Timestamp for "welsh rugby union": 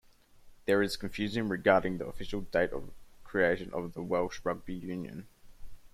4.01-5.27